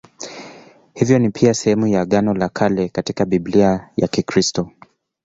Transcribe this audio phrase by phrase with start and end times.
[0.93, 4.71] Hivyo ni pia sehemu ya Agano la Kale katika Biblia ya Kikristo.